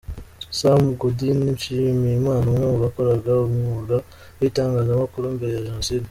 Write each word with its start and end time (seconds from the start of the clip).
Sam 0.59 0.81
Gaudin 0.99 1.39
Nshimiyimana 1.55 2.45
umwe 2.51 2.65
mu 2.71 2.77
bakoraga 2.85 3.31
umwuga 3.47 3.95
w'itangazamakuru 4.39 5.25
mbere 5.37 5.51
ya 5.55 5.65
Jenoside. 5.67 5.99